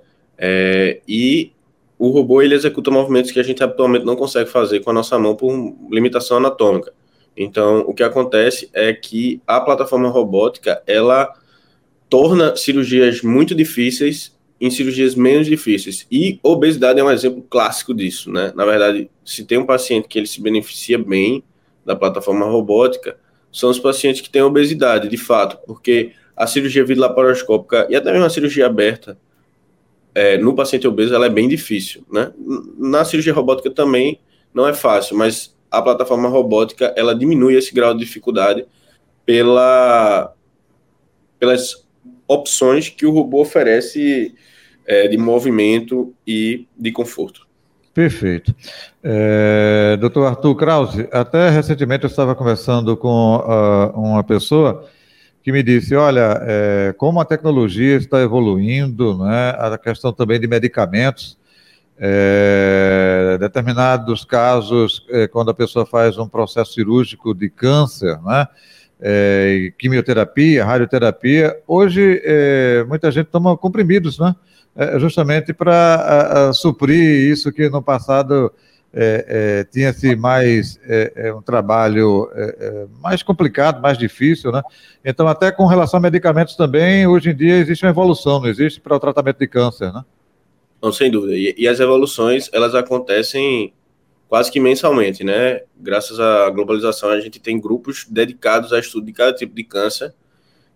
É, 0.44 1.00
e 1.06 1.52
o 1.96 2.08
robô 2.08 2.42
ele 2.42 2.56
executa 2.56 2.90
movimentos 2.90 3.30
que 3.30 3.38
a 3.38 3.44
gente 3.44 3.62
atualmente 3.62 4.04
não 4.04 4.16
consegue 4.16 4.50
fazer 4.50 4.80
com 4.80 4.90
a 4.90 4.92
nossa 4.92 5.16
mão 5.16 5.36
por 5.36 5.52
limitação 5.88 6.38
anatômica. 6.38 6.92
Então, 7.36 7.84
o 7.86 7.94
que 7.94 8.02
acontece 8.02 8.68
é 8.72 8.92
que 8.92 9.40
a 9.46 9.60
plataforma 9.60 10.08
robótica 10.08 10.82
ela 10.84 11.32
torna 12.10 12.56
cirurgias 12.56 13.22
muito 13.22 13.54
difíceis 13.54 14.36
em 14.60 14.68
cirurgias 14.68 15.14
menos 15.14 15.46
difíceis. 15.46 16.04
E 16.10 16.40
obesidade 16.42 16.98
é 16.98 17.04
um 17.04 17.10
exemplo 17.10 17.46
clássico 17.48 17.94
disso, 17.94 18.28
né? 18.28 18.52
Na 18.56 18.64
verdade, 18.64 19.08
se 19.24 19.44
tem 19.44 19.58
um 19.58 19.66
paciente 19.66 20.08
que 20.08 20.18
ele 20.18 20.26
se 20.26 20.42
beneficia 20.42 20.98
bem 20.98 21.44
da 21.86 21.94
plataforma 21.94 22.46
robótica, 22.46 23.16
são 23.52 23.70
os 23.70 23.78
pacientes 23.78 24.20
que 24.20 24.30
têm 24.30 24.42
obesidade, 24.42 25.08
de 25.08 25.16
fato, 25.16 25.56
porque 25.66 26.12
a 26.36 26.48
cirurgia 26.48 26.84
videolaparoscópica 26.84 27.86
e 27.88 27.94
até 27.94 28.10
mesmo 28.10 28.26
a 28.26 28.30
cirurgia 28.30 28.66
aberta, 28.66 29.16
é, 30.14 30.36
no 30.38 30.54
paciente 30.54 30.86
obeso 30.86 31.14
ela 31.14 31.26
é 31.26 31.30
bem 31.30 31.48
difícil, 31.48 32.04
né? 32.10 32.32
Na 32.78 33.04
cirurgia 33.04 33.32
robótica 33.32 33.70
também 33.70 34.20
não 34.52 34.68
é 34.68 34.74
fácil, 34.74 35.16
mas 35.16 35.54
a 35.70 35.80
plataforma 35.80 36.28
robótica 36.28 36.92
ela 36.96 37.14
diminui 37.14 37.54
esse 37.54 37.74
grau 37.74 37.94
de 37.94 38.00
dificuldade 38.00 38.66
pela, 39.24 40.34
pelas 41.38 41.86
opções 42.28 42.88
que 42.88 43.06
o 43.06 43.10
robô 43.10 43.40
oferece 43.40 44.34
é, 44.86 45.08
de 45.08 45.16
movimento 45.16 46.12
e 46.26 46.66
de 46.76 46.92
conforto. 46.92 47.46
Perfeito. 47.94 48.54
É, 49.02 49.96
doutor 50.00 50.26
Arthur 50.26 50.54
Krause, 50.54 51.08
até 51.12 51.50
recentemente 51.50 52.04
eu 52.04 52.10
estava 52.10 52.34
conversando 52.34 52.96
com 52.96 53.36
uh, 53.36 53.98
uma 53.98 54.24
pessoa 54.24 54.88
que 55.42 55.50
me 55.50 55.62
disse, 55.62 55.94
olha, 55.94 56.40
é, 56.42 56.94
como 56.96 57.20
a 57.20 57.24
tecnologia 57.24 57.96
está 57.96 58.20
evoluindo, 58.20 59.18
né, 59.18 59.50
a 59.58 59.76
questão 59.76 60.12
também 60.12 60.38
de 60.38 60.46
medicamentos, 60.46 61.36
é, 61.98 63.36
determinados 63.40 64.24
casos, 64.24 65.04
é, 65.10 65.26
quando 65.26 65.50
a 65.50 65.54
pessoa 65.54 65.84
faz 65.84 66.16
um 66.16 66.28
processo 66.28 66.74
cirúrgico 66.74 67.34
de 67.34 67.50
câncer, 67.50 68.20
né, 68.22 68.46
é, 69.00 69.72
quimioterapia, 69.76 70.64
radioterapia, 70.64 71.58
hoje 71.66 72.22
é, 72.24 72.84
muita 72.88 73.10
gente 73.10 73.26
toma 73.26 73.56
comprimidos, 73.56 74.20
né, 74.20 74.36
é, 74.76 74.98
justamente 75.00 75.52
para 75.52 76.52
suprir 76.54 77.30
isso 77.30 77.52
que 77.52 77.68
no 77.68 77.82
passado 77.82 78.52
é, 78.94 79.24
é, 79.26 79.64
tinha-se 79.64 80.14
mais 80.14 80.78
é, 80.84 81.12
é 81.16 81.34
um 81.34 81.40
trabalho 81.40 82.30
é, 82.34 82.56
é, 82.60 82.86
mais 83.00 83.22
complicado, 83.22 83.80
mais 83.80 83.96
difícil, 83.96 84.52
né? 84.52 84.62
Então, 85.04 85.26
até 85.26 85.50
com 85.50 85.66
relação 85.66 85.98
a 85.98 86.00
medicamentos 86.00 86.56
também, 86.56 87.06
hoje 87.06 87.30
em 87.30 87.34
dia 87.34 87.56
existe 87.56 87.84
uma 87.84 87.90
evolução, 87.90 88.40
não 88.40 88.48
existe 88.48 88.80
para 88.80 88.96
o 88.96 89.00
tratamento 89.00 89.38
de 89.38 89.46
câncer, 89.46 89.92
né? 89.92 90.04
Não, 90.82 90.92
sem 90.92 91.10
dúvida. 91.10 91.34
E, 91.34 91.54
e 91.56 91.68
as 91.68 91.80
evoluções, 91.80 92.50
elas 92.52 92.74
acontecem 92.74 93.72
quase 94.28 94.50
que 94.50 94.58
mensalmente, 94.58 95.22
né? 95.22 95.60
Graças 95.78 96.18
à 96.18 96.50
globalização, 96.50 97.10
a 97.10 97.20
gente 97.20 97.38
tem 97.38 97.60
grupos 97.60 98.06
dedicados 98.08 98.72
a 98.72 98.78
estudo 98.78 99.06
de 99.06 99.12
cada 99.12 99.32
tipo 99.32 99.54
de 99.54 99.62
câncer 99.64 100.12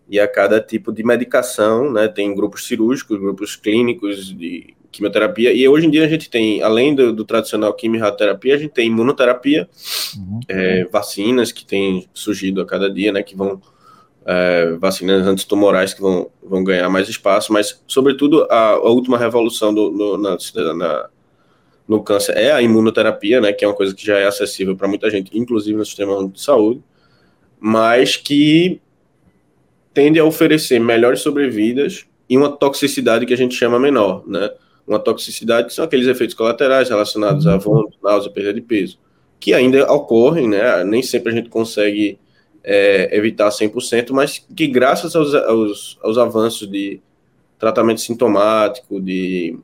e 0.08 0.20
a 0.20 0.28
cada 0.28 0.60
tipo 0.60 0.92
de 0.92 1.02
medicação, 1.02 1.92
né? 1.92 2.06
Tem 2.06 2.34
grupos 2.34 2.66
cirúrgicos, 2.66 3.18
grupos 3.18 3.56
clínicos 3.56 4.26
de 4.26 4.75
quimioterapia. 4.96 5.52
E 5.52 5.68
hoje 5.68 5.86
em 5.86 5.90
dia 5.90 6.04
a 6.04 6.08
gente 6.08 6.28
tem, 6.28 6.62
além 6.62 6.94
do, 6.94 7.12
do 7.12 7.24
tradicional 7.24 7.72
quimioterapia, 7.74 8.54
a 8.54 8.58
gente 8.58 8.72
tem 8.72 8.88
imunoterapia, 8.88 9.68
uhum. 10.16 10.40
é, 10.48 10.84
vacinas 10.86 11.52
que 11.52 11.64
têm 11.64 12.08
surgido 12.12 12.60
a 12.60 12.66
cada 12.66 12.90
dia, 12.90 13.12
né, 13.12 13.22
que 13.22 13.36
vão 13.36 13.60
é, 14.24 14.72
vacinas 14.72 15.24
antitumorais 15.26 15.94
que 15.94 16.00
vão, 16.00 16.28
vão 16.42 16.64
ganhar 16.64 16.88
mais 16.90 17.08
espaço, 17.08 17.52
mas, 17.52 17.80
sobretudo, 17.86 18.44
a, 18.50 18.70
a 18.70 18.88
última 18.88 19.16
revolução 19.16 19.72
do, 19.72 19.90
no, 19.90 20.18
na, 20.18 20.36
na, 20.74 21.08
no 21.86 22.02
câncer 22.02 22.36
é 22.36 22.50
a 22.50 22.60
imunoterapia, 22.60 23.40
né, 23.40 23.52
que 23.52 23.64
é 23.64 23.68
uma 23.68 23.74
coisa 23.74 23.94
que 23.94 24.04
já 24.04 24.18
é 24.18 24.26
acessível 24.26 24.76
para 24.76 24.88
muita 24.88 25.08
gente, 25.10 25.30
inclusive 25.38 25.78
no 25.78 25.84
sistema 25.84 26.28
de 26.28 26.40
saúde, 26.40 26.82
mas 27.60 28.16
que 28.16 28.80
tende 29.94 30.18
a 30.18 30.24
oferecer 30.24 30.80
melhores 30.80 31.20
sobrevidas 31.20 32.04
e 32.28 32.36
uma 32.36 32.50
toxicidade 32.50 33.24
que 33.24 33.32
a 33.32 33.36
gente 33.36 33.54
chama 33.54 33.78
menor, 33.78 34.24
né? 34.26 34.50
Uma 34.86 34.98
toxicidade, 34.98 35.68
que 35.68 35.74
são 35.74 35.84
aqueles 35.84 36.06
efeitos 36.06 36.34
colaterais 36.34 36.88
relacionados 36.88 37.46
a 37.46 37.54
uhum. 37.54 37.58
vômito, 37.58 37.98
náusea, 38.02 38.30
perda 38.30 38.54
de 38.54 38.60
peso, 38.60 38.98
que 39.40 39.52
ainda 39.52 39.90
ocorrem, 39.92 40.48
né? 40.48 40.84
Nem 40.84 41.02
sempre 41.02 41.32
a 41.32 41.34
gente 41.34 41.48
consegue 41.48 42.18
é, 42.62 43.16
evitar 43.16 43.48
100%, 43.48 44.10
mas 44.12 44.44
que 44.54 44.66
graças 44.66 45.16
aos, 45.16 45.34
aos, 45.34 45.98
aos 46.02 46.18
avanços 46.18 46.70
de 46.70 47.00
tratamento 47.58 48.00
sintomático, 48.00 49.00
de 49.00 49.58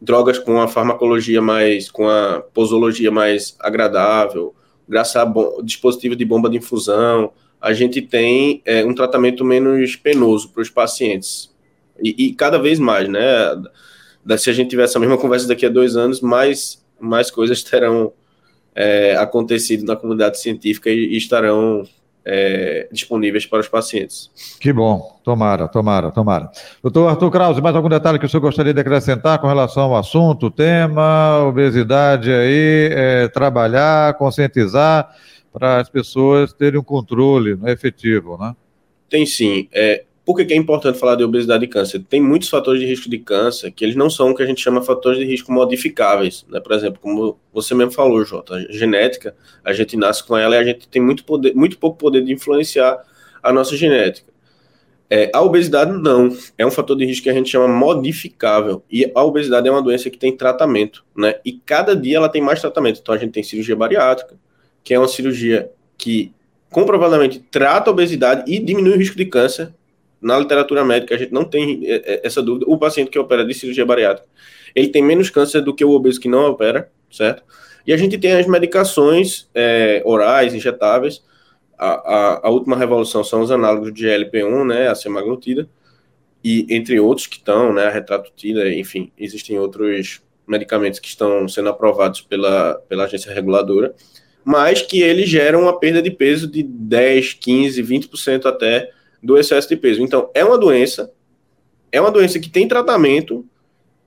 drogas 0.00 0.38
com 0.38 0.60
a 0.60 0.68
farmacologia 0.68 1.40
mais, 1.40 1.90
com 1.90 2.08
a 2.08 2.42
posologia 2.52 3.10
mais 3.10 3.56
agradável, 3.60 4.54
graças 4.88 5.16
ao 5.16 5.62
dispositivo 5.62 6.14
de 6.14 6.24
bomba 6.24 6.50
de 6.50 6.58
infusão, 6.58 7.32
a 7.60 7.72
gente 7.72 8.02
tem 8.02 8.60
é, 8.66 8.84
um 8.84 8.94
tratamento 8.94 9.44
menos 9.44 9.96
penoso 9.96 10.50
para 10.50 10.62
os 10.62 10.68
pacientes. 10.68 11.50
E, 12.02 12.26
e, 12.26 12.34
cada 12.34 12.58
vez 12.58 12.78
mais, 12.78 13.08
né? 13.08 13.22
Se 14.36 14.50
a 14.50 14.52
gente 14.52 14.70
tiver 14.70 14.84
essa 14.84 14.98
mesma 14.98 15.18
conversa 15.18 15.46
daqui 15.46 15.66
a 15.66 15.68
dois 15.68 15.96
anos, 15.96 16.20
mais, 16.20 16.84
mais 17.00 17.30
coisas 17.30 17.62
terão 17.62 18.12
é, 18.74 19.16
acontecido 19.16 19.84
na 19.84 19.96
comunidade 19.96 20.40
científica 20.40 20.90
e, 20.90 21.14
e 21.14 21.16
estarão 21.16 21.86
é, 22.24 22.88
disponíveis 22.90 23.44
para 23.44 23.60
os 23.60 23.68
pacientes. 23.68 24.30
Que 24.58 24.72
bom, 24.72 25.20
tomara, 25.22 25.68
tomara, 25.68 26.10
tomara. 26.10 26.50
Doutor 26.82 27.08
Arthur 27.08 27.30
Krause, 27.30 27.60
mais 27.60 27.76
algum 27.76 27.88
detalhe 27.88 28.18
que 28.18 28.26
o 28.26 28.28
senhor 28.28 28.40
gostaria 28.40 28.72
de 28.72 28.80
acrescentar 28.80 29.38
com 29.38 29.46
relação 29.46 29.84
ao 29.84 29.96
assunto, 29.96 30.50
tema, 30.50 31.44
obesidade 31.46 32.32
aí, 32.32 32.88
é, 32.92 33.28
trabalhar, 33.28 34.14
conscientizar 34.14 35.14
para 35.52 35.80
as 35.80 35.88
pessoas 35.88 36.52
terem 36.52 36.80
um 36.80 36.84
controle 36.84 37.56
né, 37.56 37.72
efetivo, 37.72 38.36
né? 38.38 38.56
Tem 39.08 39.24
sim. 39.24 39.68
É, 39.72 40.04
por 40.24 40.36
que, 40.36 40.52
é 40.52 40.56
importante 40.56 40.98
falar 40.98 41.16
de 41.16 41.24
obesidade 41.24 41.64
e 41.64 41.68
câncer? 41.68 42.02
Tem 42.08 42.20
muitos 42.20 42.48
fatores 42.48 42.80
de 42.80 42.86
risco 42.86 43.10
de 43.10 43.18
câncer 43.18 43.70
que 43.70 43.84
eles 43.84 43.94
não 43.94 44.08
são 44.08 44.30
o 44.30 44.34
que 44.34 44.42
a 44.42 44.46
gente 44.46 44.60
chama 44.60 44.80
fatores 44.80 45.18
de 45.18 45.24
risco 45.24 45.52
modificáveis, 45.52 46.46
né? 46.48 46.60
Por 46.60 46.72
exemplo, 46.72 46.98
como 47.00 47.38
você 47.52 47.74
mesmo 47.74 47.92
falou, 47.92 48.24
Jota, 48.24 48.54
a 48.54 48.72
genética, 48.72 49.34
a 49.62 49.72
gente 49.72 49.96
nasce 49.96 50.24
com 50.24 50.36
ela 50.36 50.56
e 50.56 50.58
a 50.58 50.64
gente 50.64 50.88
tem 50.88 51.02
muito, 51.02 51.24
poder, 51.24 51.54
muito 51.54 51.78
pouco 51.78 51.98
poder 51.98 52.24
de 52.24 52.32
influenciar 52.32 52.98
a 53.42 53.52
nossa 53.52 53.76
genética. 53.76 54.32
É, 55.10 55.30
a 55.34 55.42
obesidade 55.42 55.92
não, 55.92 56.34
é 56.56 56.64
um 56.64 56.70
fator 56.70 56.96
de 56.96 57.04
risco 57.04 57.24
que 57.24 57.30
a 57.30 57.34
gente 57.34 57.50
chama 57.50 57.68
modificável. 57.68 58.82
E 58.90 59.10
a 59.14 59.22
obesidade 59.22 59.68
é 59.68 59.70
uma 59.70 59.82
doença 59.82 60.08
que 60.08 60.18
tem 60.18 60.34
tratamento, 60.34 61.04
né? 61.14 61.34
E 61.44 61.52
cada 61.52 61.94
dia 61.94 62.16
ela 62.16 62.28
tem 62.28 62.40
mais 62.40 62.60
tratamento. 62.60 63.00
Então 63.00 63.14
a 63.14 63.18
gente 63.18 63.32
tem 63.32 63.42
cirurgia 63.42 63.76
bariátrica, 63.76 64.36
que 64.82 64.94
é 64.94 64.98
uma 64.98 65.06
cirurgia 65.06 65.70
que 65.98 66.32
comprovadamente 66.70 67.38
trata 67.50 67.90
a 67.90 67.92
obesidade 67.92 68.50
e 68.50 68.58
diminui 68.58 68.94
o 68.94 68.98
risco 68.98 69.16
de 69.16 69.26
câncer. 69.26 69.72
Na 70.24 70.38
literatura 70.38 70.84
médica 70.84 71.14
a 71.14 71.18
gente 71.18 71.32
não 71.32 71.44
tem 71.44 71.82
é, 71.84 71.94
é, 72.14 72.20
essa 72.24 72.42
dúvida. 72.42 72.64
O 72.68 72.78
paciente 72.78 73.10
que 73.10 73.18
opera 73.18 73.44
de 73.44 73.54
cirurgia 73.54 73.84
bariátrica, 73.84 74.28
ele 74.74 74.88
tem 74.88 75.02
menos 75.02 75.30
câncer 75.30 75.60
do 75.60 75.74
que 75.74 75.84
o 75.84 75.90
obeso 75.90 76.18
que 76.18 76.28
não 76.28 76.50
opera, 76.50 76.90
certo? 77.10 77.42
E 77.86 77.92
a 77.92 77.96
gente 77.96 78.16
tem 78.18 78.32
as 78.32 78.46
medicações 78.46 79.48
é, 79.54 80.02
orais, 80.04 80.54
injetáveis, 80.54 81.22
a, 81.78 81.88
a, 81.88 82.46
a, 82.46 82.50
última 82.50 82.76
revolução 82.76 83.22
são 83.22 83.42
os 83.42 83.50
análogos 83.50 83.92
de 83.92 84.04
GLP-1, 84.04 84.66
né, 84.66 84.88
a 84.88 84.94
semaglutida, 84.94 85.68
e 86.42 86.66
entre 86.70 86.98
outros 87.00 87.26
que 87.26 87.36
estão, 87.36 87.72
né, 87.72 87.86
a 87.86 87.90
retratutida, 87.90 88.72
enfim, 88.72 89.12
existem 89.18 89.58
outros 89.58 90.22
medicamentos 90.46 91.00
que 91.00 91.08
estão 91.08 91.48
sendo 91.48 91.68
aprovados 91.68 92.20
pela, 92.20 92.74
pela 92.88 93.04
agência 93.04 93.32
reguladora, 93.32 93.94
mas 94.44 94.82
que 94.82 95.02
eles 95.02 95.28
geram 95.28 95.62
uma 95.62 95.78
perda 95.78 96.02
de 96.02 96.10
peso 96.10 96.46
de 96.46 96.62
10, 96.62 97.34
15, 97.34 97.82
20% 97.82 98.46
até 98.46 98.90
do 99.24 99.38
excesso 99.38 99.68
de 99.68 99.76
peso. 99.76 100.02
Então, 100.02 100.30
é 100.34 100.44
uma 100.44 100.58
doença, 100.58 101.10
é 101.90 102.00
uma 102.00 102.10
doença 102.10 102.38
que 102.38 102.50
tem 102.50 102.68
tratamento, 102.68 103.44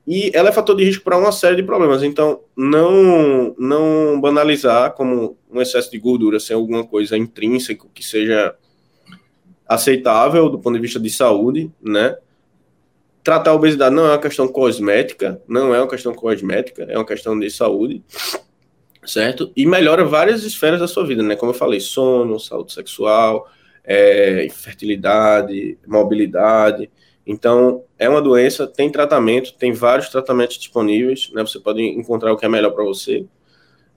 e 0.06 0.30
ela 0.32 0.48
é 0.48 0.52
fator 0.52 0.74
de 0.74 0.84
risco 0.84 1.04
para 1.04 1.18
uma 1.18 1.32
série 1.32 1.56
de 1.56 1.62
problemas. 1.62 2.02
Então, 2.02 2.40
não, 2.56 3.54
não 3.58 4.18
banalizar 4.18 4.92
como 4.94 5.36
um 5.50 5.60
excesso 5.60 5.90
de 5.90 5.98
gordura 5.98 6.40
ser 6.40 6.54
alguma 6.54 6.86
coisa 6.86 7.18
intrínseca 7.18 7.86
que 7.92 8.02
seja 8.02 8.54
aceitável 9.66 10.48
do 10.48 10.58
ponto 10.58 10.76
de 10.76 10.80
vista 10.80 10.98
de 10.98 11.10
saúde, 11.10 11.70
né? 11.82 12.16
Tratar 13.22 13.50
a 13.50 13.54
obesidade 13.54 13.94
não 13.94 14.06
é 14.06 14.12
uma 14.12 14.18
questão 14.18 14.48
cosmética, 14.48 15.42
não 15.46 15.74
é 15.74 15.78
uma 15.78 15.88
questão 15.88 16.14
cosmética, 16.14 16.84
é 16.84 16.96
uma 16.96 17.04
questão 17.04 17.38
de 17.38 17.50
saúde, 17.50 18.02
certo? 19.04 19.52
E 19.54 19.66
melhora 19.66 20.06
várias 20.06 20.42
esferas 20.42 20.80
da 20.80 20.88
sua 20.88 21.04
vida, 21.04 21.22
né? 21.22 21.36
Como 21.36 21.50
eu 21.50 21.54
falei, 21.54 21.80
sono, 21.80 22.40
saúde 22.40 22.72
sexual, 22.72 23.46
é, 23.84 24.46
fertilidade, 24.50 25.78
mobilidade. 25.86 26.90
Então, 27.26 27.84
é 27.98 28.08
uma 28.08 28.22
doença, 28.22 28.66
tem 28.66 28.90
tratamento, 28.90 29.54
tem 29.54 29.72
vários 29.72 30.08
tratamentos 30.08 30.56
disponíveis, 30.56 31.30
né? 31.34 31.42
Você 31.42 31.60
pode 31.60 31.82
encontrar 31.82 32.32
o 32.32 32.36
que 32.36 32.46
é 32.46 32.48
melhor 32.48 32.70
para 32.70 32.84
você. 32.84 33.26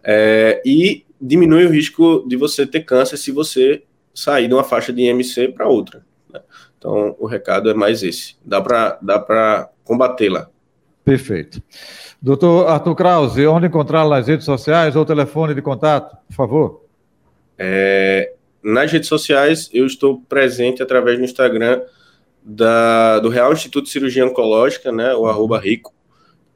É, 0.03 0.61
e 0.65 1.05
diminui 1.19 1.65
o 1.65 1.69
risco 1.69 2.25
de 2.27 2.35
você 2.35 2.65
ter 2.65 2.81
câncer 2.81 3.17
se 3.17 3.31
você 3.31 3.83
sair 4.13 4.47
de 4.47 4.53
uma 4.53 4.63
faixa 4.63 4.91
de 4.91 5.03
IMC 5.03 5.49
para 5.49 5.67
outra. 5.67 6.03
Né? 6.33 6.41
Então, 6.77 7.15
o 7.19 7.27
recado 7.27 7.69
é 7.69 7.73
mais 7.73 8.03
esse. 8.03 8.35
Dá 8.43 8.59
para 8.59 8.97
dá 9.01 9.69
combatê-la. 9.83 10.49
Perfeito. 11.03 11.61
Doutor 12.21 12.67
Arthur 12.67 12.95
Krause, 12.95 13.47
onde 13.47 13.67
encontrá-lo 13.67 14.11
nas 14.11 14.27
redes 14.27 14.45
sociais 14.45 14.95
ou 14.95 15.05
telefone 15.05 15.55
de 15.55 15.61
contato, 15.61 16.15
por 16.27 16.33
favor? 16.33 16.85
É, 17.57 18.33
nas 18.63 18.91
redes 18.91 19.09
sociais, 19.09 19.69
eu 19.73 19.85
estou 19.85 20.21
presente 20.21 20.83
através 20.83 21.17
do 21.17 21.23
Instagram 21.23 21.81
da, 22.43 23.19
do 23.19 23.29
Real 23.29 23.53
Instituto 23.53 23.85
de 23.85 23.91
Cirurgia 23.91 24.25
Oncológica, 24.25 24.91
né, 24.91 25.13
o 25.15 25.25
arroba 25.25 25.59
rico, 25.59 25.93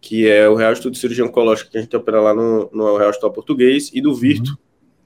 que 0.01 0.29
é 0.29 0.47
o 0.47 0.55
Real 0.55 0.71
Instituto 0.71 0.93
de 0.93 1.00
Cirurgia 1.00 1.25
Oncológica 1.25 1.69
que 1.71 1.77
a 1.77 1.81
gente 1.81 1.95
opera 1.95 2.21
lá 2.21 2.33
no, 2.33 2.69
no 2.71 2.97
Real 2.97 3.09
Hospital 3.09 3.31
Português, 3.31 3.91
e 3.93 4.01
do 4.01 4.13
Virto, 4.13 4.51
uhum. 4.51 4.57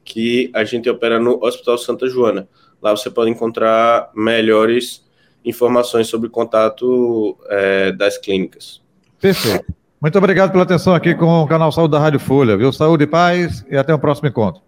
que 0.03 0.49
a 0.53 0.63
gente 0.63 0.89
opera 0.89 1.19
no 1.19 1.43
Hospital 1.43 1.77
Santa 1.77 2.07
Joana. 2.07 2.47
Lá 2.81 2.91
você 2.91 3.09
pode 3.09 3.29
encontrar 3.29 4.11
melhores 4.15 5.05
informações 5.43 6.07
sobre 6.07 6.29
contato 6.29 7.37
é, 7.47 7.91
das 7.91 8.17
clínicas. 8.17 8.81
Perfeito. 9.19 9.65
Muito 10.01 10.17
obrigado 10.17 10.51
pela 10.51 10.63
atenção 10.63 10.95
aqui 10.95 11.13
com 11.13 11.43
o 11.43 11.47
canal 11.47 11.71
Saúde 11.71 11.91
da 11.91 11.99
Rádio 11.99 12.21
Folha, 12.21 12.55
viu? 12.55 12.71
Saúde 12.71 13.03
e 13.03 13.07
paz 13.07 13.65
e 13.69 13.75
até 13.75 13.93
o 13.93 13.99
próximo 13.99 14.29
encontro. 14.29 14.61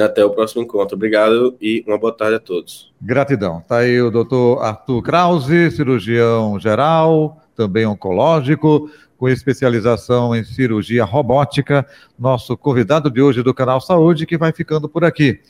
Até 0.00 0.24
o 0.24 0.30
próximo 0.30 0.62
encontro. 0.62 0.96
Obrigado 0.96 1.54
e 1.60 1.84
uma 1.86 1.98
boa 1.98 2.12
tarde 2.12 2.36
a 2.36 2.40
todos. 2.40 2.92
Gratidão. 3.00 3.58
Está 3.58 3.78
aí 3.78 4.00
o 4.00 4.10
doutor 4.10 4.62
Arthur 4.62 5.02
Krause, 5.02 5.70
cirurgião 5.70 6.58
geral, 6.58 7.42
também 7.54 7.84
oncológico, 7.84 8.90
com 9.18 9.28
especialização 9.28 10.34
em 10.34 10.44
cirurgia 10.44 11.04
robótica. 11.04 11.86
Nosso 12.18 12.56
convidado 12.56 13.10
de 13.10 13.20
hoje 13.20 13.42
do 13.42 13.52
Canal 13.52 13.80
Saúde, 13.80 14.26
que 14.26 14.38
vai 14.38 14.52
ficando 14.52 14.88
por 14.88 15.04
aqui. 15.04 15.40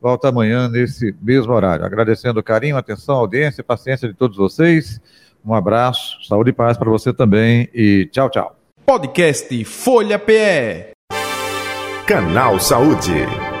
Volta 0.00 0.28
amanhã 0.28 0.68
nesse 0.68 1.14
mesmo 1.20 1.52
horário. 1.52 1.84
Agradecendo 1.84 2.40
o 2.40 2.42
carinho, 2.42 2.76
atenção, 2.76 3.16
audiência 3.16 3.60
e 3.60 3.64
paciência 3.64 4.08
de 4.08 4.14
todos 4.14 4.36
vocês. 4.36 5.00
Um 5.44 5.54
abraço, 5.54 6.18
saúde 6.26 6.50
e 6.50 6.52
paz 6.52 6.76
para 6.76 6.90
você 6.90 7.12
também 7.12 7.68
e 7.74 8.08
tchau, 8.10 8.30
tchau. 8.30 8.56
Podcast 8.86 9.64
Folha 9.64 10.18
PE. 10.18 10.92
Canal 12.06 12.58
Saúde. 12.58 13.51